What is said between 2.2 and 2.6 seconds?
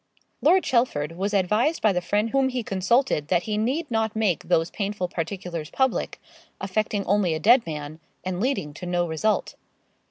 whom